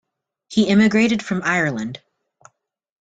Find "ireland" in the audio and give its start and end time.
1.43-2.01